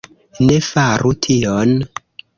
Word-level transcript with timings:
Ne 0.47 0.55
faru 0.67 1.13
tion! 1.27 1.77